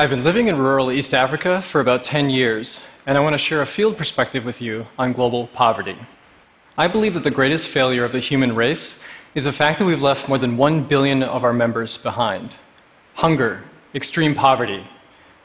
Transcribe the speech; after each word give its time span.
I've 0.00 0.08
been 0.08 0.24
living 0.24 0.48
in 0.48 0.56
rural 0.56 0.90
East 0.90 1.12
Africa 1.12 1.60
for 1.60 1.82
about 1.82 2.04
10 2.04 2.30
years, 2.30 2.82
and 3.04 3.18
I 3.18 3.20
want 3.20 3.34
to 3.34 3.38
share 3.38 3.60
a 3.60 3.66
field 3.66 3.98
perspective 3.98 4.46
with 4.46 4.62
you 4.62 4.86
on 4.98 5.12
global 5.12 5.48
poverty. 5.48 5.98
I 6.78 6.88
believe 6.88 7.12
that 7.12 7.22
the 7.22 7.30
greatest 7.30 7.68
failure 7.68 8.02
of 8.02 8.12
the 8.12 8.18
human 8.18 8.54
race 8.54 9.04
is 9.34 9.44
the 9.44 9.52
fact 9.52 9.78
that 9.78 9.84
we've 9.84 10.00
left 10.00 10.26
more 10.26 10.38
than 10.38 10.56
1 10.56 10.84
billion 10.84 11.22
of 11.22 11.44
our 11.44 11.52
members 11.52 11.98
behind. 11.98 12.56
Hunger, 13.16 13.62
extreme 13.94 14.34
poverty. 14.34 14.86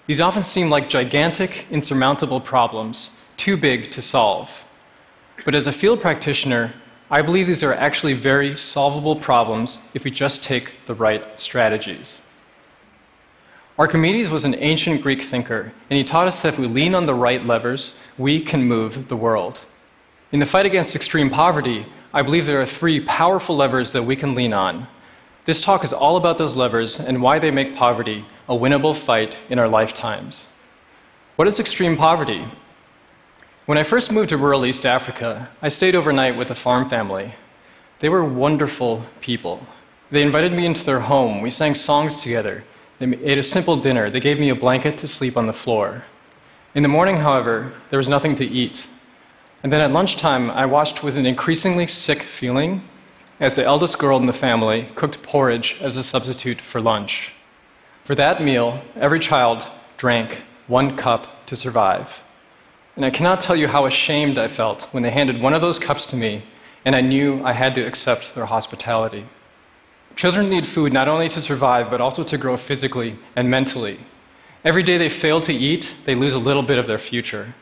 These 0.06 0.22
often 0.22 0.46
seem 0.46 0.70
like 0.70 0.88
gigantic, 0.88 1.66
insurmountable 1.70 2.40
problems, 2.40 3.20
too 3.36 3.58
big 3.58 3.92
to 3.92 4.02
solve. 4.02 4.64
But 5.44 5.54
as 5.54 5.68
a 5.68 5.74
field 5.74 6.00
practitioner, 6.00 6.74
I 7.12 7.22
believe 7.24 7.48
these 7.48 7.62
are 7.62 7.74
actually 7.74 8.14
very 8.14 8.56
solvable 8.56 9.18
problems 9.18 9.92
if 9.94 10.06
we 10.06 10.12
just 10.12 10.46
take 10.46 10.72
the 10.86 10.96
right 10.96 11.38
strategies. 11.38 12.22
Archimedes 13.78 14.30
was 14.30 14.46
an 14.46 14.56
ancient 14.56 15.02
Greek 15.02 15.22
thinker, 15.22 15.74
and 15.90 15.98
he 15.98 16.04
taught 16.06 16.28
us 16.28 16.42
that 16.42 16.54
if 16.54 16.60
we 16.60 16.66
lean 16.66 16.96
on 16.96 17.04
the 17.04 17.14
right 17.14 17.46
levers, 17.46 18.00
we 18.18 18.40
can 18.40 18.64
move 18.64 19.10
the 19.10 19.18
world. 19.18 19.66
In 20.32 20.40
the 20.40 20.46
fight 20.46 20.66
against 20.66 20.96
extreme 20.96 21.30
poverty, 21.30 21.86
I 22.14 22.22
believe 22.22 22.46
there 22.46 22.62
are 22.62 22.66
three 22.66 23.02
powerful 23.02 23.58
levers 23.58 23.92
that 23.92 24.04
we 24.04 24.16
can 24.16 24.34
lean 24.34 24.54
on. 24.54 24.88
This 25.44 25.62
talk 25.62 25.84
is 25.84 25.92
all 25.92 26.16
about 26.16 26.38
those 26.38 26.56
levers 26.56 27.02
and 27.02 27.22
why 27.22 27.38
they 27.38 27.52
make 27.52 27.76
poverty 27.76 28.26
a 28.48 28.56
winnable 28.56 28.96
fight 28.96 29.42
in 29.50 29.60
our 29.60 29.68
lifetimes. 29.68 30.48
What 31.36 31.50
is 31.50 31.60
extreme 31.60 31.98
poverty? 31.98 32.46
When 33.66 33.78
I 33.78 33.84
first 33.84 34.10
moved 34.10 34.30
to 34.30 34.38
rural 34.38 34.66
East 34.66 34.86
Africa, 34.86 35.50
I 35.62 35.68
stayed 35.68 35.96
overnight 35.96 36.38
with 36.38 36.50
a 36.50 36.56
farm 36.56 36.88
family. 36.88 37.36
They 38.00 38.08
were 38.08 38.24
wonderful 38.24 39.06
people. 39.20 39.68
They 40.12 40.22
invited 40.22 40.54
me 40.54 40.66
into 40.66 40.86
their 40.86 41.02
home. 41.02 41.42
We 41.42 41.50
sang 41.50 41.76
songs 41.76 42.22
together. 42.22 42.64
They 43.00 43.08
ate 43.18 43.38
a 43.38 43.44
simple 43.44 43.78
dinner. 43.78 44.10
They 44.10 44.20
gave 44.20 44.40
me 44.40 44.50
a 44.50 44.56
blanket 44.56 44.98
to 45.00 45.08
sleep 45.08 45.38
on 45.38 45.48
the 45.48 45.54
floor. 45.54 46.04
In 46.74 46.84
the 46.84 46.90
morning, 46.90 47.18
however, 47.18 47.74
there 47.90 48.00
was 48.00 48.10
nothing 48.10 48.36
to 48.36 48.46
eat. 48.46 48.88
And 49.64 49.72
then 49.72 49.82
at 49.82 49.92
lunchtime, 49.92 50.50
I 50.52 50.66
watched 50.66 51.04
with 51.04 51.18
an 51.18 51.26
increasingly 51.26 51.88
sick 51.88 52.22
feeling 52.22 52.88
as 53.40 53.56
the 53.56 53.64
eldest 53.64 54.00
girl 54.00 54.18
in 54.18 54.26
the 54.26 54.34
family 54.34 54.90
cooked 54.96 55.22
porridge 55.24 55.78
as 55.82 55.96
a 55.96 56.04
substitute 56.04 56.62
for 56.62 56.80
lunch. 56.80 57.34
For 58.04 58.16
that 58.16 58.42
meal, 58.42 58.82
every 58.96 59.20
child 59.20 59.70
drank 59.98 60.44
one 60.68 60.96
cup 60.96 61.46
to 61.48 61.56
survive. 61.56 62.24
And 62.96 63.04
I 63.04 63.10
cannot 63.10 63.42
tell 63.42 63.56
you 63.56 63.68
how 63.68 63.86
ashamed 63.86 64.38
I 64.38 64.48
felt 64.48 64.84
when 64.94 65.04
they 65.04 65.12
handed 65.12 65.42
one 65.42 65.54
of 65.54 65.62
those 65.62 65.80
cups 65.80 66.06
to 66.08 66.16
me 66.16 66.44
and 66.86 66.96
I 66.96 67.02
knew 67.02 67.44
I 67.44 67.52
had 67.52 67.76
to 67.76 67.86
accept 67.86 68.36
their 68.36 68.46
hospitality. 68.46 69.26
Children 70.16 70.50
need 70.50 70.66
food 70.66 70.94
not 70.94 71.08
only 71.10 71.28
to 71.30 71.42
survive, 71.42 71.90
but 71.90 72.00
also 72.00 72.24
to 72.24 72.38
grow 72.38 72.56
physically 72.56 73.18
and 73.36 73.50
mentally. 73.50 74.00
Every 74.64 74.82
day 74.82 74.98
they 74.98 75.10
fail 75.10 75.42
to 75.42 75.54
eat, 75.54 75.94
they 76.06 76.16
lose 76.16 76.34
a 76.34 76.40
little 76.40 76.64
bit 76.64 76.78
of 76.78 76.88
their 76.88 76.98
future. 76.98 77.54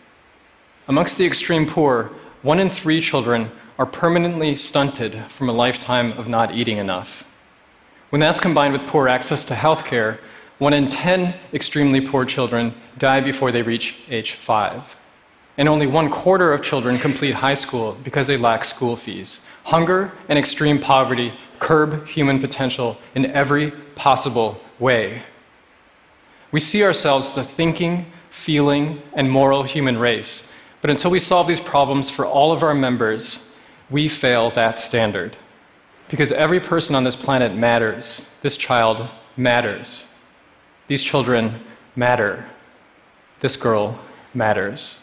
Amongst 0.87 1.17
the 1.17 1.25
extreme 1.25 1.65
poor, 1.65 2.11
one 2.43 2.59
in 2.59 2.69
three 2.69 3.01
children 3.01 3.51
are 3.79 3.85
permanently 3.85 4.55
stunted 4.55 5.25
from 5.29 5.49
a 5.49 5.53
lifetime 5.53 6.11
of 6.13 6.27
not 6.27 6.53
eating 6.53 6.77
enough. 6.77 7.27
When 8.11 8.19
that's 8.19 8.39
combined 8.39 8.73
with 8.73 8.85
poor 8.85 9.07
access 9.07 9.43
to 9.45 9.55
health 9.55 9.85
care, 9.85 10.19
one 10.59 10.73
in 10.73 10.89
10 10.89 11.33
extremely 11.53 11.99
poor 11.99 12.25
children 12.25 12.75
die 12.99 13.21
before 13.21 13.51
they 13.51 13.63
reach 13.63 13.95
age 14.09 14.33
5. 14.33 14.95
And 15.57 15.67
only 15.67 15.87
one 15.87 16.09
quarter 16.09 16.53
of 16.53 16.61
children 16.61 16.99
complete 16.99 17.33
high 17.33 17.53
school 17.55 17.97
because 18.03 18.27
they 18.27 18.37
lack 18.37 18.65
school 18.65 18.95
fees. 18.95 19.45
Hunger 19.63 20.11
and 20.29 20.37
extreme 20.37 20.79
poverty 20.79 21.33
curb 21.63 22.05
human 22.05 22.39
potential 22.41 22.97
in 23.15 23.25
every 23.27 23.71
possible 23.95 24.59
way. 24.79 25.23
We 26.51 26.59
see 26.59 26.83
ourselves 26.83 27.25
as 27.25 27.37
a 27.37 27.43
thinking, 27.43 28.05
feeling, 28.29 29.01
and 29.13 29.31
moral 29.31 29.63
human 29.63 29.97
race, 29.97 30.53
but 30.81 30.89
until 30.89 31.09
we 31.09 31.19
solve 31.19 31.47
these 31.47 31.61
problems 31.61 32.09
for 32.09 32.25
all 32.25 32.51
of 32.51 32.63
our 32.63 32.75
members, 32.75 33.57
we 33.89 34.09
fail 34.09 34.51
that 34.51 34.81
standard. 34.81 35.37
Because 36.09 36.33
every 36.33 36.59
person 36.59 36.95
on 36.95 37.05
this 37.05 37.15
planet 37.15 37.55
matters. 37.55 38.37
This 38.41 38.57
child 38.57 39.07
matters. 39.37 40.13
These 40.89 41.01
children 41.01 41.61
matter. 41.95 42.45
This 43.39 43.55
girl 43.55 43.97
matters. 44.33 44.99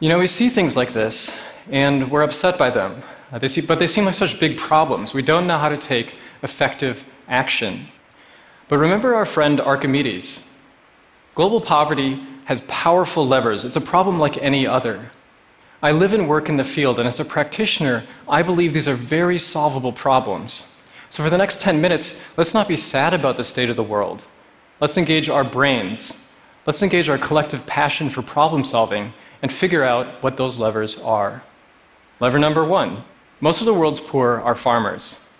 You 0.00 0.08
know, 0.08 0.18
we 0.18 0.26
see 0.26 0.48
things 0.48 0.76
like 0.76 0.94
this, 0.94 1.36
and 1.70 2.10
we're 2.10 2.22
upset 2.22 2.56
by 2.56 2.70
them. 2.70 3.02
Uh, 3.30 3.38
they 3.38 3.48
see, 3.48 3.60
but 3.60 3.78
they 3.78 3.86
seem 3.86 4.04
like 4.04 4.14
such 4.14 4.40
big 4.40 4.56
problems. 4.56 5.12
We 5.12 5.22
don't 5.22 5.46
know 5.46 5.58
how 5.58 5.68
to 5.68 5.76
take 5.76 6.16
effective 6.42 7.04
action. 7.28 7.88
But 8.68 8.78
remember 8.78 9.14
our 9.14 9.24
friend 9.24 9.60
Archimedes. 9.60 10.56
Global 11.34 11.60
poverty 11.60 12.20
has 12.46 12.62
powerful 12.62 13.26
levers. 13.26 13.64
It's 13.64 13.76
a 13.76 13.80
problem 13.80 14.18
like 14.18 14.38
any 14.38 14.66
other. 14.66 15.10
I 15.82 15.92
live 15.92 16.12
and 16.12 16.28
work 16.28 16.48
in 16.48 16.56
the 16.56 16.64
field, 16.64 16.98
and 16.98 17.06
as 17.06 17.20
a 17.20 17.24
practitioner, 17.24 18.04
I 18.28 18.42
believe 18.42 18.72
these 18.72 18.88
are 18.88 18.94
very 18.94 19.38
solvable 19.38 19.92
problems. 19.92 20.76
So, 21.10 21.22
for 21.22 21.30
the 21.30 21.38
next 21.38 21.60
10 21.60 21.80
minutes, 21.80 22.20
let's 22.36 22.54
not 22.54 22.68
be 22.68 22.76
sad 22.76 23.14
about 23.14 23.36
the 23.36 23.44
state 23.44 23.70
of 23.70 23.76
the 23.76 23.82
world. 23.82 24.26
Let's 24.80 24.98
engage 24.98 25.28
our 25.28 25.44
brains. 25.44 26.28
Let's 26.66 26.82
engage 26.82 27.08
our 27.08 27.18
collective 27.18 27.66
passion 27.66 28.10
for 28.10 28.22
problem 28.22 28.64
solving 28.64 29.12
and 29.40 29.50
figure 29.50 29.84
out 29.84 30.22
what 30.22 30.36
those 30.36 30.58
levers 30.58 30.98
are. 31.00 31.42
Lever 32.20 32.38
number 32.38 32.64
one 32.64 33.04
most 33.40 33.60
of 33.60 33.66
the 33.66 33.74
world's 33.74 34.00
poor 34.00 34.40
are 34.40 34.54
farmers. 34.54 35.32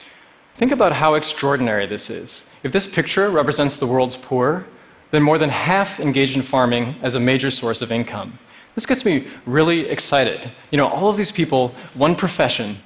Think 0.55 0.73
about 0.73 0.93
how 0.93 1.15
extraordinary 1.15 1.87
this 1.87 2.11
is. 2.11 2.53
If 2.63 2.73
this 2.73 2.87
picture 2.87 3.31
represents 3.31 3.77
the 3.77 3.87
world's 3.87 4.17
poor, 4.17 4.67
then 5.11 5.23
more 5.23 5.39
than 5.39 5.51
half 5.51 6.01
engage 6.01 6.37
in 6.37 6.43
farming 6.43 6.97
as 7.03 7.15
a 7.15 7.21
major 7.21 7.51
source 7.51 7.81
of 7.81 7.91
income. 7.91 8.39
This 8.75 8.87
gets 8.87 9.05
me 9.05 9.27
really 9.47 9.89
excited. 9.89 10.51
You 10.71 10.79
know, 10.79 10.87
all 10.87 11.09
of 11.09 11.17
these 11.17 11.33
people, 11.33 11.69
one 11.95 12.15
profession. 12.15 12.79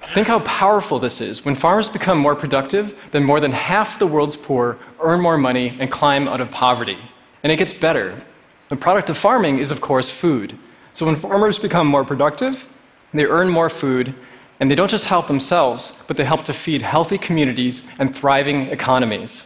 Think 0.00 0.28
how 0.28 0.40
powerful 0.40 0.98
this 0.98 1.20
is. 1.20 1.44
When 1.44 1.54
farmers 1.54 1.88
become 1.88 2.18
more 2.18 2.34
productive, 2.34 2.98
then 3.10 3.22
more 3.22 3.38
than 3.38 3.52
half 3.52 3.98
the 3.98 4.06
world's 4.06 4.36
poor 4.36 4.78
earn 5.00 5.20
more 5.20 5.36
money 5.36 5.76
and 5.78 5.90
climb 5.90 6.26
out 6.28 6.40
of 6.40 6.50
poverty. 6.50 6.98
And 7.42 7.52
it 7.52 7.56
gets 7.56 7.72
better. 7.72 8.22
The 8.68 8.76
product 8.76 9.10
of 9.10 9.18
farming 9.18 9.58
is, 9.58 9.70
of 9.70 9.80
course, 9.80 10.10
food. 10.10 10.58
So 10.94 11.06
when 11.06 11.16
farmers 11.16 11.58
become 11.58 11.86
more 11.86 12.04
productive, 12.04 12.66
they 13.14 13.26
earn 13.26 13.48
more 13.48 13.68
food, 13.68 14.14
and 14.60 14.70
they 14.70 14.74
don't 14.74 14.90
just 14.90 15.06
help 15.06 15.26
themselves, 15.26 16.04
but 16.06 16.16
they 16.16 16.24
help 16.24 16.44
to 16.44 16.52
feed 16.52 16.82
healthy 16.82 17.18
communities 17.18 17.90
and 17.98 18.16
thriving 18.16 18.68
economies. 18.68 19.44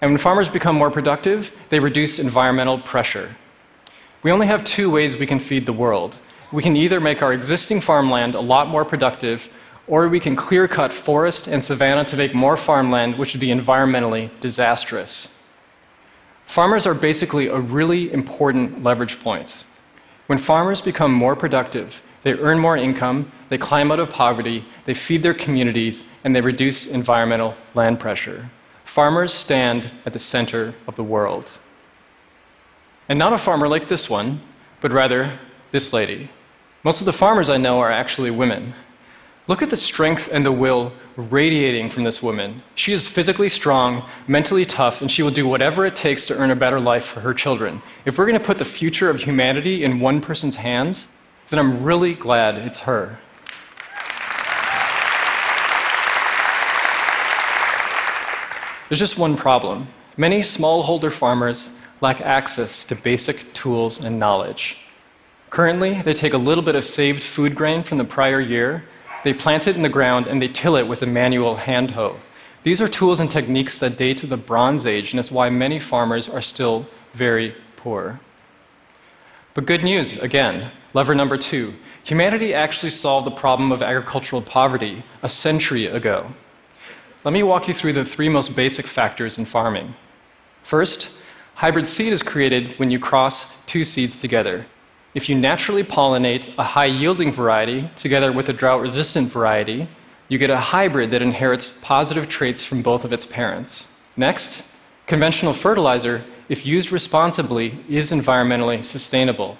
And 0.00 0.10
when 0.10 0.18
farmers 0.18 0.48
become 0.48 0.76
more 0.76 0.90
productive, 0.90 1.56
they 1.68 1.80
reduce 1.80 2.18
environmental 2.18 2.78
pressure. 2.80 3.36
We 4.22 4.32
only 4.32 4.46
have 4.46 4.64
two 4.64 4.90
ways 4.90 5.16
we 5.16 5.26
can 5.26 5.40
feed 5.40 5.66
the 5.66 5.72
world. 5.72 6.18
We 6.52 6.62
can 6.62 6.76
either 6.76 7.00
make 7.00 7.22
our 7.22 7.32
existing 7.32 7.80
farmland 7.80 8.34
a 8.34 8.40
lot 8.40 8.68
more 8.68 8.84
productive, 8.84 9.52
or 9.88 10.08
we 10.08 10.20
can 10.20 10.36
clear 10.36 10.66
cut 10.66 10.92
forest 10.92 11.46
and 11.46 11.62
savanna 11.62 12.04
to 12.06 12.16
make 12.16 12.34
more 12.34 12.56
farmland, 12.56 13.16
which 13.16 13.34
would 13.34 13.40
be 13.40 13.48
environmentally 13.48 14.30
disastrous. 14.40 15.44
Farmers 16.46 16.86
are 16.86 16.94
basically 16.94 17.48
a 17.48 17.58
really 17.58 18.12
important 18.12 18.82
leverage 18.82 19.20
point. 19.20 19.64
When 20.26 20.38
farmers 20.38 20.80
become 20.80 21.12
more 21.12 21.36
productive, 21.36 22.02
they 22.26 22.32
earn 22.32 22.58
more 22.58 22.76
income, 22.76 23.30
they 23.50 23.56
climb 23.56 23.92
out 23.92 24.00
of 24.00 24.10
poverty, 24.10 24.64
they 24.84 24.94
feed 24.94 25.22
their 25.22 25.32
communities, 25.32 26.02
and 26.24 26.34
they 26.34 26.40
reduce 26.40 26.84
environmental 26.84 27.54
land 27.74 28.00
pressure. 28.00 28.50
Farmers 28.84 29.32
stand 29.32 29.92
at 30.04 30.12
the 30.12 30.18
center 30.18 30.74
of 30.88 30.96
the 30.96 31.04
world. 31.04 31.56
And 33.08 33.16
not 33.16 33.32
a 33.32 33.38
farmer 33.38 33.68
like 33.68 33.86
this 33.86 34.10
one, 34.10 34.40
but 34.80 34.90
rather 34.90 35.38
this 35.70 35.92
lady. 35.92 36.28
Most 36.82 37.00
of 37.00 37.04
the 37.04 37.12
farmers 37.12 37.48
I 37.48 37.58
know 37.58 37.78
are 37.78 37.92
actually 37.92 38.32
women. 38.32 38.74
Look 39.46 39.62
at 39.62 39.70
the 39.70 39.76
strength 39.76 40.28
and 40.32 40.44
the 40.44 40.50
will 40.50 40.92
radiating 41.16 41.88
from 41.88 42.02
this 42.02 42.24
woman. 42.24 42.60
She 42.74 42.92
is 42.92 43.06
physically 43.06 43.48
strong, 43.48 44.04
mentally 44.26 44.64
tough, 44.64 45.00
and 45.00 45.08
she 45.08 45.22
will 45.22 45.30
do 45.30 45.46
whatever 45.46 45.86
it 45.86 45.94
takes 45.94 46.24
to 46.24 46.36
earn 46.36 46.50
a 46.50 46.56
better 46.56 46.80
life 46.80 47.04
for 47.04 47.20
her 47.20 47.32
children. 47.32 47.82
If 48.04 48.18
we're 48.18 48.26
going 48.26 48.36
to 48.36 48.44
put 48.44 48.58
the 48.58 48.64
future 48.64 49.08
of 49.08 49.20
humanity 49.20 49.84
in 49.84 50.00
one 50.00 50.20
person's 50.20 50.56
hands, 50.56 51.06
then 51.48 51.58
I'm 51.58 51.82
really 51.82 52.14
glad 52.14 52.56
it's 52.56 52.80
her. 52.80 53.18
There's 58.88 59.00
just 59.00 59.18
one 59.18 59.36
problem. 59.36 59.88
Many 60.16 60.40
smallholder 60.40 61.12
farmers 61.12 61.72
lack 62.00 62.20
access 62.20 62.84
to 62.84 62.94
basic 62.94 63.52
tools 63.52 64.04
and 64.04 64.18
knowledge. 64.18 64.78
Currently, 65.50 66.02
they 66.02 66.14
take 66.14 66.34
a 66.34 66.38
little 66.38 66.62
bit 66.62 66.74
of 66.74 66.84
saved 66.84 67.22
food 67.22 67.54
grain 67.54 67.82
from 67.82 67.98
the 67.98 68.04
prior 68.04 68.40
year, 68.40 68.84
they 69.26 69.34
plant 69.34 69.66
it 69.66 69.74
in 69.74 69.82
the 69.82 69.88
ground, 69.88 70.28
and 70.28 70.40
they 70.40 70.46
till 70.46 70.76
it 70.76 70.86
with 70.86 71.02
a 71.02 71.06
manual 71.06 71.56
hand 71.56 71.90
hoe. 71.90 72.16
These 72.62 72.80
are 72.80 72.86
tools 72.86 73.18
and 73.18 73.28
techniques 73.28 73.76
that 73.78 73.96
date 73.96 74.18
to 74.18 74.26
the 74.28 74.36
Bronze 74.36 74.86
Age, 74.86 75.12
and 75.12 75.18
it's 75.18 75.32
why 75.32 75.48
many 75.50 75.80
farmers 75.80 76.28
are 76.28 76.40
still 76.42 76.86
very 77.12 77.52
poor. 77.74 78.20
But 79.56 79.64
good 79.64 79.82
news, 79.82 80.18
again, 80.18 80.70
lever 80.92 81.14
number 81.14 81.38
two. 81.38 81.72
Humanity 82.04 82.52
actually 82.52 82.90
solved 82.90 83.26
the 83.26 83.30
problem 83.30 83.72
of 83.72 83.82
agricultural 83.82 84.42
poverty 84.42 85.02
a 85.22 85.30
century 85.30 85.86
ago. 85.86 86.30
Let 87.24 87.32
me 87.32 87.42
walk 87.42 87.66
you 87.66 87.72
through 87.72 87.94
the 87.94 88.04
three 88.04 88.28
most 88.28 88.54
basic 88.54 88.86
factors 88.86 89.38
in 89.38 89.46
farming. 89.46 89.94
First, 90.62 91.16
Hybrid 91.54 91.88
seed 91.88 92.12
is 92.12 92.22
created 92.22 92.78
when 92.78 92.90
you 92.90 92.98
cross 92.98 93.64
two 93.64 93.82
seeds 93.82 94.18
together. 94.18 94.66
If 95.14 95.26
you 95.26 95.34
naturally 95.34 95.82
pollinate 95.82 96.52
a 96.58 96.62
high 96.62 96.92
yielding 97.00 97.32
variety 97.32 97.88
together 97.96 98.32
with 98.32 98.50
a 98.50 98.52
drought 98.52 98.82
resistant 98.82 99.28
variety, 99.28 99.88
you 100.28 100.36
get 100.36 100.50
a 100.50 100.58
hybrid 100.58 101.10
that 101.12 101.22
inherits 101.22 101.70
positive 101.80 102.28
traits 102.28 102.62
from 102.62 102.82
both 102.82 103.06
of 103.06 103.12
its 103.14 103.24
parents. 103.24 103.98
Next, 104.18 104.70
conventional 105.06 105.54
fertilizer, 105.54 106.22
if 106.48 106.64
used 106.64 106.92
responsibly, 106.92 107.78
is 107.88 108.10
environmentally 108.10 108.84
sustainable. 108.84 109.58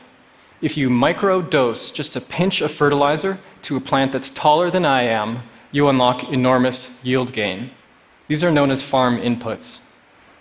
If 0.61 0.77
you 0.77 0.89
microdose 0.89 1.95
just 1.95 2.17
a 2.17 2.21
pinch 2.21 2.61
of 2.61 2.71
fertilizer 2.71 3.39
to 3.63 3.77
a 3.77 3.81
plant 3.81 4.13
that's 4.13 4.31
taller 4.31 4.71
than 4.71 4.85
I 4.85 5.03
am, 5.03 5.43
you 5.73 5.89
unlock 5.89 6.25
enormous 6.25 7.05
yield 7.05 7.33
gain. 7.33 7.71
These 8.29 8.43
are 8.43 8.51
known 8.51 8.71
as 8.71 8.83
farm 8.83 9.19
inputs. 9.19 9.87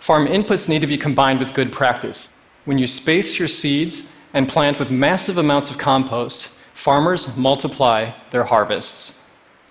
Farm 0.00 0.26
inputs 0.26 0.68
need 0.68 0.80
to 0.80 0.86
be 0.86 0.96
combined 0.96 1.38
with 1.38 1.52
good 1.54 1.72
practice. 1.72 2.30
When 2.64 2.78
you 2.78 2.86
space 2.86 3.38
your 3.38 3.48
seeds 3.48 4.04
and 4.32 4.48
plant 4.48 4.78
with 4.78 4.90
massive 4.90 5.38
amounts 5.38 5.70
of 5.70 5.78
compost, 5.78 6.48
farmers 6.74 7.36
multiply 7.36 8.12
their 8.30 8.44
harvests. 8.44 9.18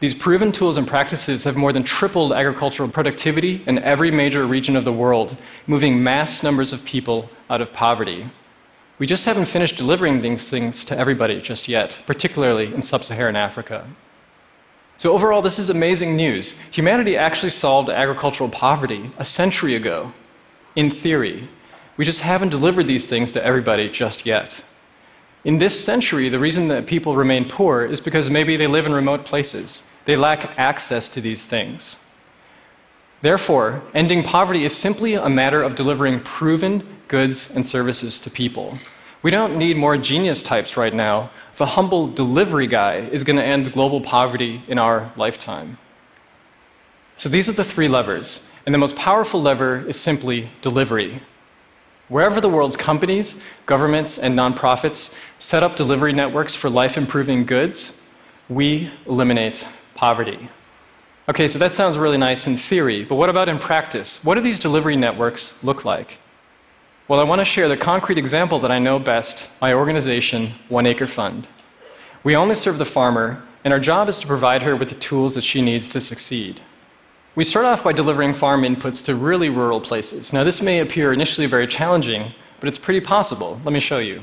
These 0.01 0.15
proven 0.15 0.51
tools 0.51 0.75
and 0.75 0.85
practices 0.85 1.45
have 1.45 1.55
more 1.55 1.71
than 1.71 1.83
tripled 1.83 2.33
agricultural 2.33 2.89
productivity 2.89 3.63
in 3.65 3.79
every 3.79 4.11
major 4.11 4.45
region 4.45 4.75
of 4.75 4.83
the 4.83 4.91
world, 4.91 5.37
moving 5.67 6.03
mass 6.03 6.43
numbers 6.43 6.73
of 6.73 6.83
people 6.83 7.29
out 7.49 7.61
of 7.61 7.71
poverty. 7.71 8.29
We 8.99 9.07
just 9.07 9.25
haven't 9.25 9.45
finished 9.45 9.77
delivering 9.77 10.21
these 10.21 10.49
things 10.49 10.83
to 10.85 10.97
everybody 10.97 11.39
just 11.41 11.69
yet, 11.69 11.99
particularly 12.05 12.73
in 12.73 12.81
sub 12.81 13.03
Saharan 13.05 13.37
Africa. 13.37 13.87
So, 14.97 15.13
overall, 15.13 15.41
this 15.41 15.59
is 15.59 15.69
amazing 15.69 16.15
news. 16.15 16.51
Humanity 16.71 17.17
actually 17.17 17.49
solved 17.49 17.89
agricultural 17.89 18.49
poverty 18.49 19.11
a 19.17 19.25
century 19.25 19.75
ago, 19.75 20.13
in 20.75 20.89
theory. 20.89 21.49
We 21.97 22.05
just 22.05 22.21
haven't 22.21 22.49
delivered 22.49 22.87
these 22.87 23.05
things 23.05 23.31
to 23.33 23.43
everybody 23.43 23.89
just 23.89 24.25
yet. 24.25 24.63
In 25.45 25.59
this 25.59 25.79
century, 25.79 26.27
the 26.27 26.39
reason 26.39 26.69
that 26.69 26.87
people 26.87 27.15
remain 27.15 27.47
poor 27.47 27.85
is 27.85 28.01
because 28.01 28.31
maybe 28.31 28.57
they 28.57 28.65
live 28.65 28.87
in 28.87 28.93
remote 28.93 29.25
places. 29.25 29.87
They 30.05 30.15
lack 30.15 30.57
access 30.57 31.07
to 31.09 31.21
these 31.21 31.45
things. 31.45 31.97
Therefore, 33.21 33.83
ending 33.93 34.23
poverty 34.23 34.65
is 34.65 34.75
simply 34.75 35.13
a 35.13 35.29
matter 35.29 35.61
of 35.61 35.75
delivering 35.75 36.19
proven 36.21 36.97
goods 37.07 37.55
and 37.55 37.63
services 37.63 38.17
to 38.19 38.31
people. 38.31 38.79
We 39.21 39.29
don't 39.29 39.57
need 39.57 39.77
more 39.77 39.97
genius 39.97 40.41
types 40.41 40.77
right 40.77 40.93
now. 40.93 41.29
The 41.57 41.65
humble 41.65 42.07
delivery 42.07 42.67
guy 42.67 42.97
is 42.97 43.23
going 43.23 43.37
to 43.37 43.43
end 43.43 43.71
global 43.71 44.01
poverty 44.01 44.63
in 44.67 44.79
our 44.79 45.11
lifetime. 45.15 45.77
So 47.17 47.29
these 47.29 47.47
are 47.47 47.53
the 47.53 47.63
three 47.63 47.87
levers. 47.87 48.51
And 48.65 48.73
the 48.73 48.79
most 48.79 48.95
powerful 48.95 49.41
lever 49.41 49.87
is 49.87 49.99
simply 49.99 50.49
delivery. 50.63 51.21
Wherever 52.07 52.39
the 52.39 52.49
world's 52.49 52.77
companies, 52.77 53.41
governments, 53.65 54.19
and 54.19 54.37
nonprofits 54.37 55.19
set 55.39 55.63
up 55.63 55.75
delivery 55.75 56.13
networks 56.13 56.53
for 56.53 56.69
life 56.69 56.97
improving 56.97 57.45
goods, 57.45 58.07
we 58.47 58.91
eliminate 59.07 59.65
poverty. 59.95 60.49
Okay, 61.27 61.47
so 61.47 61.57
that 61.57 61.71
sounds 61.71 61.97
really 61.97 62.17
nice 62.17 62.45
in 62.45 62.57
theory, 62.57 63.03
but 63.03 63.15
what 63.15 63.29
about 63.29 63.49
in 63.49 63.57
practice? 63.57 64.23
What 64.23 64.35
do 64.35 64.41
these 64.41 64.59
delivery 64.59 64.95
networks 64.95 65.63
look 65.63 65.83
like? 65.83 66.19
Well, 67.07 67.19
I 67.19 67.23
want 67.23 67.41
to 67.41 67.45
share 67.45 67.67
the 67.67 67.77
concrete 67.77 68.19
example 68.19 68.59
that 68.59 68.71
I 68.71 68.77
know 68.77 68.99
best 68.99 69.49
my 69.59 69.73
organization, 69.73 70.53
One 70.69 70.85
Acre 70.85 71.07
Fund. 71.07 71.47
We 72.23 72.35
only 72.35 72.53
serve 72.53 72.77
the 72.77 72.85
farmer, 72.85 73.43
and 73.63 73.73
our 73.73 73.79
job 73.79 74.09
is 74.09 74.19
to 74.19 74.27
provide 74.27 74.61
her 74.61 74.75
with 74.75 74.89
the 74.89 74.95
tools 74.95 75.33
that 75.33 75.43
she 75.43 75.63
needs 75.63 75.89
to 75.89 76.01
succeed. 76.01 76.61
We 77.35 77.43
start 77.43 77.65
off 77.65 77.83
by 77.83 77.91
delivering 77.91 78.33
farm 78.33 78.61
inputs 78.61 79.03
to 79.05 79.15
really 79.15 79.49
rural 79.49 79.81
places. 79.81 80.31
Now, 80.31 80.45
this 80.45 80.61
may 80.61 80.79
appear 80.79 81.11
initially 81.11 81.47
very 81.47 81.67
challenging, 81.67 82.31
but 82.61 82.69
it's 82.69 82.77
pretty 82.77 83.01
possible. 83.01 83.59
Let 83.65 83.73
me 83.73 83.81
show 83.81 83.97
you. 83.97 84.21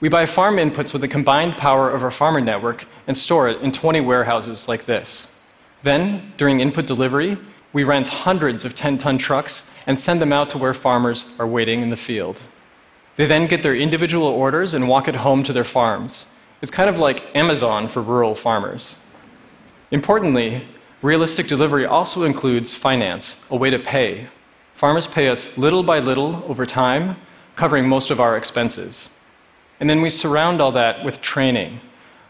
We 0.00 0.08
buy 0.08 0.26
farm 0.26 0.56
inputs 0.56 0.92
with 0.92 1.02
the 1.02 1.06
combined 1.06 1.56
power 1.56 1.88
of 1.88 2.02
our 2.02 2.10
farmer 2.10 2.40
network 2.40 2.86
and 3.06 3.16
store 3.16 3.48
it 3.48 3.60
in 3.60 3.70
20 3.70 4.00
warehouses 4.00 4.66
like 4.66 4.84
this. 4.84 5.38
Then, 5.84 6.32
during 6.36 6.58
input 6.58 6.86
delivery, 6.86 7.38
we 7.72 7.84
rent 7.84 8.08
hundreds 8.08 8.64
of 8.64 8.74
10 8.74 8.98
ton 8.98 9.16
trucks 9.16 9.72
and 9.86 10.00
send 10.00 10.20
them 10.20 10.32
out 10.32 10.50
to 10.50 10.58
where 10.58 10.74
farmers 10.74 11.32
are 11.38 11.46
waiting 11.46 11.82
in 11.82 11.90
the 11.90 11.96
field. 11.96 12.42
They 13.14 13.26
then 13.26 13.46
get 13.46 13.62
their 13.62 13.76
individual 13.76 14.26
orders 14.26 14.74
and 14.74 14.88
walk 14.88 15.06
it 15.06 15.14
home 15.14 15.44
to 15.44 15.52
their 15.52 15.62
farms. 15.62 16.26
It's 16.62 16.72
kind 16.72 16.90
of 16.90 16.98
like 16.98 17.24
Amazon 17.36 17.86
for 17.86 18.02
rural 18.02 18.34
farmers. 18.34 18.96
Importantly, 19.92 20.66
realistic 21.02 21.46
delivery 21.46 21.86
also 21.86 22.24
includes 22.24 22.74
finance, 22.74 23.46
a 23.50 23.56
way 23.56 23.70
to 23.70 23.78
pay. 23.78 24.28
Farmers 24.74 25.06
pay 25.06 25.28
us 25.28 25.56
little 25.56 25.82
by 25.82 25.98
little 25.98 26.44
over 26.46 26.66
time, 26.66 27.16
covering 27.56 27.88
most 27.88 28.10
of 28.10 28.20
our 28.20 28.36
expenses. 28.36 29.20
And 29.80 29.88
then 29.88 30.02
we 30.02 30.10
surround 30.10 30.60
all 30.60 30.72
that 30.72 31.04
with 31.04 31.22
training. 31.22 31.80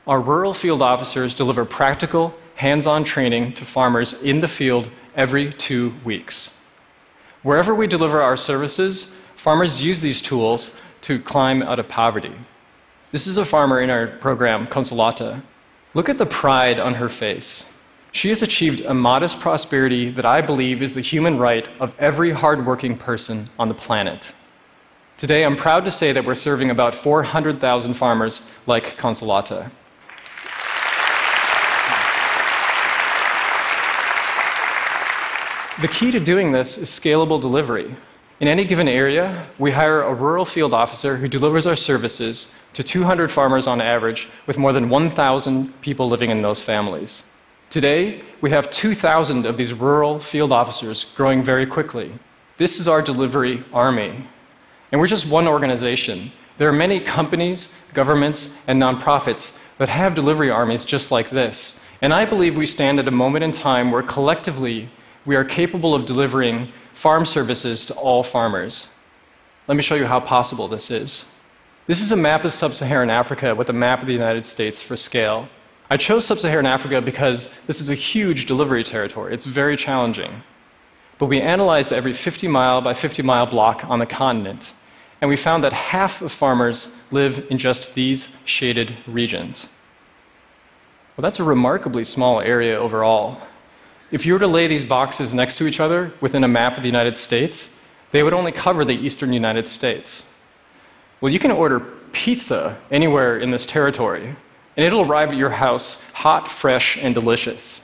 Our 0.07 0.21
rural 0.21 0.53
field 0.53 0.83
officers 0.83 1.35
deliver 1.35 1.65
practical, 1.65 2.35
hands 2.55 2.87
on 2.87 3.05
training 3.05 3.55
to 3.55 3.65
farmers 3.65 4.23
in 4.23 4.41
the 4.41 4.49
field 4.49 4.91
every 5.17 5.53
two 5.53 5.93
weeks. 6.05 6.57
Wherever 7.43 7.75
we 7.75 7.87
deliver 7.87 8.21
our 8.21 8.37
services, 8.37 9.21
farmers 9.37 9.83
use 9.83 10.01
these 10.01 10.21
tools 10.21 10.77
to 11.03 11.19
climb 11.19 11.63
out 11.63 11.79
of 11.79 11.89
poverty. 11.89 12.35
This 13.13 13.27
is 13.27 13.39
a 13.39 13.45
farmer 13.45 13.81
in 13.81 13.91
our 13.91 14.07
program, 14.07 14.67
Consolata. 14.67 15.43
Look 15.95 16.09
at 16.09 16.19
the 16.19 16.27
pride 16.27 16.79
on 16.79 16.95
her 16.95 17.09
face. 17.09 17.79
She 18.13 18.29
has 18.31 18.43
achieved 18.43 18.81
a 18.81 18.93
modest 18.93 19.39
prosperity 19.39 20.11
that 20.11 20.27
I 20.27 20.41
believe 20.41 20.83
is 20.83 20.95
the 20.95 21.01
human 21.01 21.39
right 21.39 21.69
of 21.81 21.95
every 22.01 22.33
hardworking 22.33 22.99
person 22.99 23.47
on 23.57 23.69
the 23.69 23.75
planet. 23.75 24.35
Today, 25.17 25.45
I'm 25.45 25.55
proud 25.55 25.85
to 25.85 25.93
say 25.93 26.11
that 26.13 26.25
we're 26.25 26.35
serving 26.35 26.71
about 26.71 26.95
400,000 26.95 27.95
farmers 27.95 28.59
like 28.67 28.97
Consolata. 28.97 29.71
The 35.81 35.89
key 35.89 36.11
to 36.11 36.19
doing 36.19 36.51
this 36.51 36.79
is 36.79 36.91
scalable 36.91 37.41
delivery. 37.41 37.95
In 38.41 38.49
any 38.49 38.65
given 38.65 38.89
area, 38.89 39.47
we 39.59 39.71
hire 39.71 40.03
a 40.03 40.13
rural 40.13 40.45
field 40.45 40.75
officer 40.75 41.17
who 41.17 41.29
delivers 41.29 41.67
our 41.67 41.77
services 41.77 42.59
to 42.73 42.83
200 42.83 43.31
farmers 43.31 43.67
on 43.67 43.81
average, 43.81 44.29
with 44.47 44.59
more 44.59 44.73
than 44.73 44.89
1,000 44.89 45.81
people 45.81 46.09
living 46.09 46.31
in 46.31 46.43
those 46.43 46.61
families. 46.61 47.30
Today, 47.71 48.23
we 48.41 48.51
have 48.51 48.69
2,000 48.73 49.47
of 49.47 49.57
these 49.57 49.73
rural 49.73 50.19
field 50.19 50.51
officers 50.51 51.05
growing 51.05 51.41
very 51.41 51.65
quickly. 51.65 52.13
This 52.57 52.81
is 52.81 52.89
our 52.89 53.01
delivery 53.01 53.63
army. 53.73 54.27
And 54.91 55.01
we're 55.01 55.07
just 55.07 55.31
one 55.31 55.47
organization. 55.47 56.33
There 56.59 56.69
are 56.69 56.73
many 56.73 56.99
companies, 56.99 57.69
governments, 57.95 58.61
and 58.67 58.83
nonprofits 58.83 59.61
that 59.79 59.89
have 59.89 60.17
delivery 60.17 60.51
armies 60.51 60.85
just 60.85 61.13
like 61.13 61.31
this. 61.31 61.85
And 62.03 62.13
I 62.13 62.25
believe 62.25 62.57
we 62.57 62.67
stand 62.67 62.99
at 62.99 63.07
a 63.07 63.13
moment 63.13 63.45
in 63.45 63.53
time 63.53 63.93
where 63.93 64.03
collectively 64.03 64.91
we 65.25 65.37
are 65.37 65.45
capable 65.45 65.95
of 65.95 66.07
delivering 66.07 66.73
farm 66.93 67.25
services 67.25 67.87
to 67.87 67.95
all 67.95 68.25
farmers. 68.25 68.91
Let 69.69 69.77
me 69.77 69.83
show 69.83 69.95
you 69.95 70.07
how 70.07 70.19
possible 70.19 70.67
this 70.67 70.91
is. 70.91 71.33
This 71.87 72.01
is 72.01 72.11
a 72.11 72.17
map 72.17 72.45
of 72.45 72.53
sub 72.53 72.75
Saharan 72.75 73.11
Africa 73.11 73.55
with 73.55 73.69
a 73.69 73.73
map 73.73 74.01
of 74.01 74.09
the 74.09 74.13
United 74.13 74.45
States 74.45 74.83
for 74.83 74.97
scale. 74.97 75.49
I 75.93 75.97
chose 75.97 76.25
sub 76.25 76.39
Saharan 76.39 76.67
Africa 76.67 77.03
because 77.03 77.53
this 77.63 77.81
is 77.81 77.89
a 77.89 77.97
huge 77.97 78.47
delivery 78.47 78.85
territory. 78.85 79.35
It's 79.35 79.45
very 79.45 79.77
challenging. 79.77 80.43
But 81.19 81.27
we 81.27 81.41
analyzed 81.41 81.93
every 81.93 82.13
50 82.13 82.47
mile 82.47 82.81
by 82.81 82.95
50 82.95 83.23
mile 83.23 83.45
block 83.47 83.85
on 83.85 83.99
the 83.99 84.07
continent, 84.07 84.73
and 85.21 85.29
we 85.29 85.37
found 85.37 85.65
that 85.65 85.73
half 85.73 86.23
of 86.23 86.31
farmers 86.31 87.05
live 87.11 87.45
in 87.51 87.59
just 87.59 87.95
these 87.95 88.29
shaded 88.45 88.97
regions. 89.07 89.69
Well, 91.17 91.23
that's 91.23 91.41
a 91.41 91.45
remarkably 91.45 92.05
small 92.05 92.41
area 92.41 92.79
overall. 92.79 93.39
If 94.13 94.25
you 94.25 94.33
were 94.33 94.39
to 94.39 94.47
lay 94.47 94.69
these 94.69 94.85
boxes 94.85 95.35
next 95.35 95.57
to 95.59 95.67
each 95.67 95.81
other 95.81 96.13
within 96.21 96.45
a 96.45 96.49
map 96.49 96.77
of 96.77 96.83
the 96.83 96.89
United 96.89 97.19
States, 97.19 97.83
they 98.13 98.23
would 98.23 98.33
only 98.33 98.53
cover 98.53 98.85
the 98.85 98.95
eastern 98.95 99.33
United 99.33 99.67
States. 99.67 100.33
Well, 101.21 101.33
you 101.33 101.39
can 101.41 101.51
order 101.51 101.81
pizza 102.13 102.79
anywhere 102.91 103.39
in 103.39 103.51
this 103.51 103.67
territory, 103.67 104.37
and 104.77 104.87
it'll 104.87 105.03
arrive 105.03 105.31
at 105.31 105.37
your 105.37 105.51
house 105.51 106.11
hot, 106.13 106.51
fresh, 106.51 106.97
and 106.99 107.15
delicious. 107.15 107.83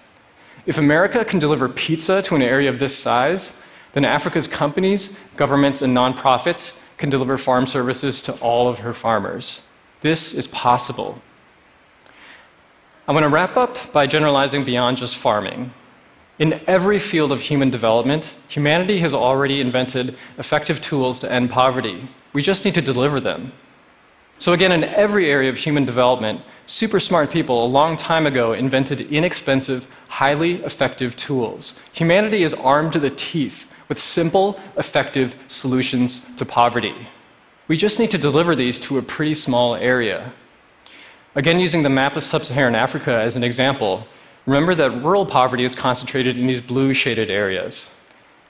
If 0.67 0.79
America 0.79 1.25
can 1.25 1.39
deliver 1.39 1.69
pizza 1.69 2.23
to 2.23 2.35
an 2.35 2.43
area 2.43 2.69
of 2.69 2.79
this 2.79 2.97
size, 2.97 3.55
then 3.93 4.05
Africa's 4.05 4.47
companies, 4.47 5.19
governments, 5.37 5.81
and 5.81 5.97
nonprofits 5.97 6.85
can 6.99 7.09
deliver 7.09 7.37
farm 7.37 7.67
services 7.67 8.21
to 8.23 8.33
all 8.41 8.69
of 8.69 8.81
her 8.81 8.93
farmers. 8.93 9.63
This 10.01 10.35
is 10.35 10.47
possible. 10.47 11.21
I 13.09 13.13
want 13.13 13.25
to 13.25 13.29
wrap 13.29 13.57
up 13.57 13.93
by 13.93 14.07
generalizing 14.07 14.65
beyond 14.65 14.97
just 14.97 15.17
farming. 15.17 15.73
In 16.39 16.61
every 16.67 16.99
field 16.99 17.33
of 17.33 17.41
human 17.41 17.71
development, 17.71 18.35
humanity 18.49 18.99
has 18.99 19.15
already 19.15 19.61
invented 19.61 20.17
effective 20.37 20.81
tools 20.81 21.19
to 21.21 21.33
end 21.33 21.51
poverty. 21.51 22.09
We 22.33 22.43
just 22.43 22.65
need 22.65 22.75
to 22.75 22.83
deliver 22.83 23.21
them. 23.21 23.53
So, 24.39 24.53
again, 24.53 24.73
in 24.73 24.85
every 24.85 25.31
area 25.31 25.49
of 25.49 25.57
human 25.57 25.87
development, 25.87 26.43
super 26.67 27.01
smart 27.01 27.31
people 27.31 27.65
a 27.65 27.67
long 27.67 27.97
time 27.97 28.27
ago 28.27 28.53
invented 28.53 29.13
inexpensive, 29.13 29.89
highly 30.09 30.63
effective 30.63 31.17
tools. 31.17 31.83
Humanity 31.95 32.43
is 32.43 32.53
armed 32.53 32.93
to 32.93 32.99
the 32.99 33.11
teeth 33.11 33.73
with 33.89 33.99
simple, 33.99 34.61
effective 34.77 35.37
solutions 35.49 36.35
to 36.37 36.45
poverty. 36.45 36.95
We 37.69 37.77
just 37.77 37.99
need 37.99 38.11
to 38.11 38.19
deliver 38.19 38.55
these 38.55 38.79
to 38.81 38.99
a 38.99 39.03
pretty 39.03 39.35
small 39.35 39.75
area. 39.75 40.33
Again, 41.35 41.59
using 41.59 41.83
the 41.83 41.89
map 41.89 42.17
of 42.17 42.23
sub 42.23 42.45
Saharan 42.45 42.75
Africa 42.75 43.15
as 43.23 43.37
an 43.37 43.45
example, 43.45 44.07
remember 44.45 44.75
that 44.75 45.03
rural 45.03 45.27
poverty 45.27 45.65
is 45.65 45.75
concentrated 45.75 46.39
in 46.39 46.47
these 46.47 46.61
blue 46.61 46.93
shaded 46.93 47.31
areas. 47.31 47.91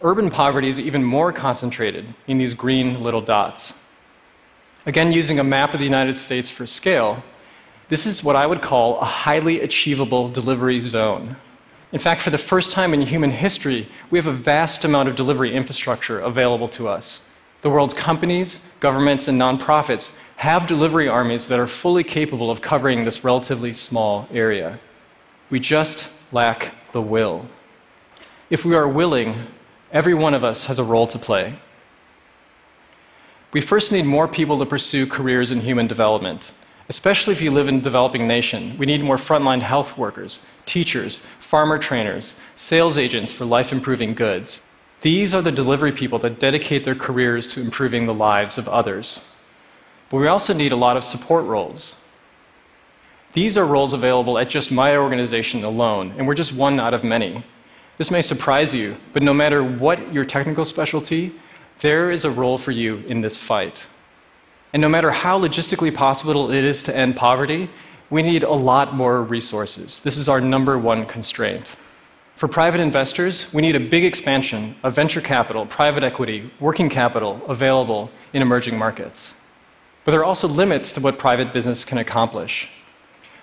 Urban 0.02 0.30
poverty 0.30 0.68
is 0.68 0.78
even 0.78 1.02
more 1.02 1.32
concentrated 1.32 2.06
in 2.26 2.38
these 2.38 2.54
green 2.54 3.02
little 3.02 3.20
dots. 3.20 3.74
Again, 4.86 5.10
using 5.10 5.40
a 5.40 5.44
map 5.44 5.74
of 5.74 5.80
the 5.80 5.84
United 5.84 6.16
States 6.16 6.48
for 6.48 6.64
scale, 6.64 7.22
this 7.88 8.06
is 8.06 8.22
what 8.22 8.36
I 8.36 8.46
would 8.46 8.62
call 8.62 9.00
a 9.00 9.04
highly 9.04 9.60
achievable 9.60 10.28
delivery 10.28 10.80
zone. 10.80 11.34
In 11.90 11.98
fact, 11.98 12.22
for 12.22 12.30
the 12.30 12.38
first 12.38 12.70
time 12.70 12.94
in 12.94 13.02
human 13.02 13.30
history, 13.30 13.88
we 14.10 14.18
have 14.18 14.28
a 14.28 14.32
vast 14.32 14.84
amount 14.84 15.08
of 15.08 15.16
delivery 15.16 15.52
infrastructure 15.52 16.20
available 16.20 16.68
to 16.68 16.86
us. 16.86 17.32
The 17.62 17.70
world's 17.70 17.94
companies, 17.94 18.60
governments, 18.78 19.26
and 19.26 19.40
nonprofits 19.40 20.16
have 20.36 20.68
delivery 20.68 21.08
armies 21.08 21.48
that 21.48 21.58
are 21.58 21.66
fully 21.66 22.04
capable 22.04 22.48
of 22.48 22.60
covering 22.60 23.04
this 23.04 23.24
relatively 23.24 23.72
small 23.72 24.28
area. 24.32 24.78
We 25.50 25.58
just 25.58 26.12
lack 26.30 26.74
the 26.92 27.02
will. 27.02 27.46
If 28.50 28.64
we 28.64 28.76
are 28.76 28.86
willing, 28.86 29.48
every 29.90 30.14
one 30.14 30.34
of 30.34 30.44
us 30.44 30.66
has 30.66 30.78
a 30.78 30.84
role 30.84 31.08
to 31.08 31.18
play. 31.18 31.58
We 33.56 33.62
first 33.62 33.90
need 33.90 34.04
more 34.04 34.28
people 34.28 34.58
to 34.58 34.66
pursue 34.66 35.06
careers 35.06 35.50
in 35.50 35.62
human 35.62 35.86
development. 35.86 36.52
Especially 36.90 37.32
if 37.32 37.40
you 37.40 37.50
live 37.50 37.70
in 37.70 37.76
a 37.76 37.80
developing 37.80 38.28
nation, 38.28 38.76
we 38.76 38.84
need 38.84 39.02
more 39.02 39.16
frontline 39.16 39.62
health 39.62 39.96
workers, 39.96 40.44
teachers, 40.66 41.20
farmer 41.40 41.78
trainers, 41.78 42.38
sales 42.54 42.98
agents 42.98 43.32
for 43.32 43.46
life 43.46 43.72
improving 43.72 44.12
goods. 44.12 44.60
These 45.00 45.32
are 45.32 45.40
the 45.40 45.50
delivery 45.50 45.90
people 45.90 46.18
that 46.18 46.38
dedicate 46.38 46.84
their 46.84 46.94
careers 46.94 47.50
to 47.54 47.62
improving 47.62 48.04
the 48.04 48.12
lives 48.12 48.58
of 48.58 48.68
others. 48.68 49.24
But 50.10 50.18
we 50.18 50.26
also 50.26 50.52
need 50.52 50.72
a 50.72 50.76
lot 50.76 50.98
of 50.98 51.02
support 51.02 51.46
roles. 51.46 52.06
These 53.32 53.56
are 53.56 53.64
roles 53.64 53.94
available 53.94 54.36
at 54.36 54.50
just 54.50 54.70
my 54.70 54.98
organization 54.98 55.64
alone, 55.64 56.12
and 56.18 56.28
we're 56.28 56.34
just 56.34 56.52
one 56.52 56.78
out 56.78 56.92
of 56.92 57.04
many. 57.04 57.42
This 57.96 58.10
may 58.10 58.20
surprise 58.20 58.74
you, 58.74 58.98
but 59.14 59.22
no 59.22 59.32
matter 59.32 59.64
what 59.64 60.12
your 60.12 60.26
technical 60.26 60.66
specialty, 60.66 61.32
there 61.80 62.10
is 62.10 62.24
a 62.24 62.30
role 62.30 62.58
for 62.58 62.70
you 62.70 62.98
in 63.06 63.20
this 63.20 63.36
fight. 63.36 63.86
And 64.72 64.80
no 64.80 64.88
matter 64.88 65.10
how 65.10 65.40
logistically 65.40 65.94
possible 65.94 66.50
it 66.50 66.64
is 66.64 66.82
to 66.84 66.96
end 66.96 67.16
poverty, 67.16 67.70
we 68.10 68.22
need 68.22 68.42
a 68.42 68.52
lot 68.52 68.94
more 68.94 69.22
resources. 69.22 70.00
This 70.00 70.16
is 70.16 70.28
our 70.28 70.40
number 70.40 70.78
one 70.78 71.06
constraint. 71.06 71.76
For 72.36 72.48
private 72.48 72.80
investors, 72.80 73.52
we 73.54 73.62
need 73.62 73.76
a 73.76 73.80
big 73.80 74.04
expansion 74.04 74.76
of 74.82 74.94
venture 74.94 75.22
capital, 75.22 75.64
private 75.66 76.02
equity, 76.02 76.50
working 76.60 76.90
capital 76.90 77.40
available 77.48 78.10
in 78.32 78.42
emerging 78.42 78.78
markets. 78.78 79.46
But 80.04 80.12
there 80.12 80.20
are 80.20 80.24
also 80.24 80.46
limits 80.46 80.92
to 80.92 81.00
what 81.00 81.18
private 81.18 81.52
business 81.52 81.84
can 81.84 81.98
accomplish. 81.98 82.68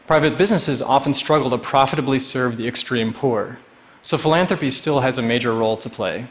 Private 0.05 0.37
businesses 0.37 0.81
often 0.81 1.13
struggle 1.13 1.49
to 1.49 1.57
profitably 1.57 2.19
serve 2.19 2.57
the 2.57 2.67
extreme 2.67 3.13
poor, 3.13 3.57
so 4.01 4.17
philanthropy 4.17 4.69
still 4.69 4.99
has 4.99 5.17
a 5.17 5.21
major 5.21 5.53
role 5.53 5.77
to 5.77 5.89
play. 5.89 6.27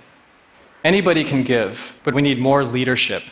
Anybody 0.85 1.25
can 1.25 1.43
give, 1.43 2.01
but 2.05 2.15
we 2.15 2.23
need 2.23 2.39
more 2.39 2.65
leadership 2.65 3.23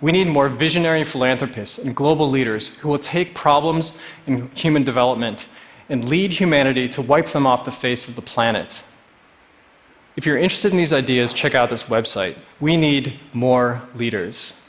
we 0.00 0.12
need 0.12 0.26
more 0.26 0.48
visionary 0.48 1.04
philanthropists 1.04 1.78
and 1.78 1.96
global 1.96 2.28
leaders 2.28 2.78
who 2.78 2.88
will 2.88 2.98
take 2.98 3.34
problems 3.34 4.00
in 4.26 4.50
human 4.50 4.84
development 4.84 5.48
and 5.88 6.08
lead 6.08 6.32
humanity 6.32 6.88
to 6.88 7.00
wipe 7.00 7.26
them 7.28 7.46
off 7.46 7.64
the 7.64 7.72
face 7.72 8.08
of 8.08 8.16
the 8.16 8.22
planet. 8.22 8.82
If 10.16 10.26
you're 10.26 10.36
interested 10.36 10.72
in 10.72 10.78
these 10.78 10.92
ideas, 10.92 11.32
check 11.32 11.54
out 11.54 11.70
this 11.70 11.84
website. 11.84 12.36
We 12.60 12.76
need 12.76 13.18
more 13.32 13.82
leaders. 13.94 14.68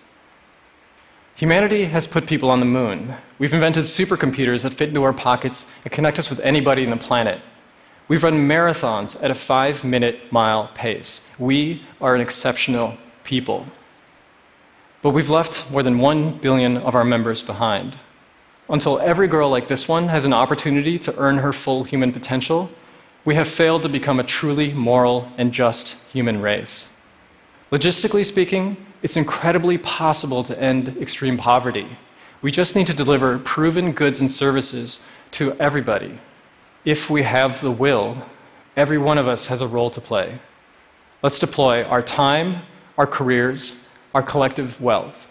Humanity 1.35 1.85
has 1.85 2.07
put 2.07 2.25
people 2.25 2.49
on 2.49 2.59
the 2.59 2.65
moon. 2.65 3.13
We've 3.37 3.53
invented 3.53 3.83
supercomputers 3.83 4.63
that 4.63 4.73
fit 4.73 4.89
into 4.89 5.03
our 5.03 5.13
pockets 5.13 5.71
and 5.83 5.91
connect 5.91 6.19
us 6.19 6.29
with 6.29 6.39
anybody 6.39 6.83
on 6.85 6.91
the 6.91 6.97
planet. 6.97 7.41
We've 8.07 8.23
run 8.23 8.47
marathons 8.47 9.21
at 9.21 9.31
a 9.31 9.35
five 9.35 9.83
minute 9.83 10.31
mile 10.31 10.69
pace. 10.73 11.29
We 11.37 11.81
are 11.99 12.15
an 12.15 12.21
exceptional 12.21 12.97
people. 13.23 13.65
But 15.01 15.09
we've 15.09 15.29
left 15.29 15.69
more 15.71 15.83
than 15.83 15.99
1 15.99 16.37
billion 16.39 16.77
of 16.77 16.95
our 16.95 17.03
members 17.03 17.41
behind. 17.41 17.97
Until 18.69 18.99
every 18.99 19.27
girl 19.27 19.49
like 19.49 19.67
this 19.67 19.87
one 19.87 20.07
has 20.07 20.25
an 20.25 20.33
opportunity 20.33 20.97
to 20.99 21.17
earn 21.17 21.37
her 21.37 21.53
full 21.53 21.83
human 21.83 22.11
potential, 22.11 22.69
we 23.25 23.35
have 23.35 23.47
failed 23.47 23.83
to 23.83 23.89
become 23.89 24.19
a 24.19 24.23
truly 24.23 24.73
moral 24.73 25.29
and 25.37 25.51
just 25.51 26.01
human 26.11 26.41
race. 26.41 26.93
Logistically 27.71 28.25
speaking, 28.25 28.77
it's 29.03 29.17
incredibly 29.17 29.77
possible 29.77 30.43
to 30.45 30.59
end 30.61 30.97
extreme 30.97 31.37
poverty. 31.37 31.87
We 32.41 32.51
just 32.51 32.75
need 32.75 32.87
to 32.87 32.93
deliver 32.93 33.39
proven 33.39 33.91
goods 33.91 34.21
and 34.21 34.31
services 34.31 35.03
to 35.31 35.53
everybody. 35.59 36.19
If 36.87 37.09
we 37.09 37.23
have 37.23 37.59
the 37.59 37.69
will, 37.69 38.15
every 38.77 38.97
one 38.97 39.17
of 39.17 39.27
us 39.27 39.47
has 39.47 39.59
a 39.59 39.67
role 39.67 39.89
to 39.89 39.99
play. 39.99 40.39
Let's 41.21 41.37
deploy 41.37 41.83
our 41.83 42.01
time, 42.01 42.61
our 42.97 43.05
careers, 43.05 43.93
our 44.15 44.23
collective 44.23 44.79
wealth. 44.79 45.29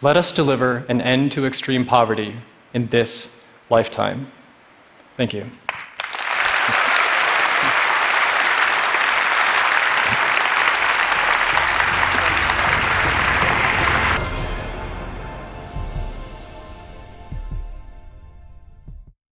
Let 0.00 0.16
us 0.16 0.32
deliver 0.32 0.86
an 0.88 1.02
end 1.02 1.32
to 1.32 1.44
extreme 1.44 1.84
poverty 1.84 2.36
in 2.72 2.86
this 2.86 3.44
lifetime. 3.68 4.32
Thank 5.18 5.34
you. 5.34 5.50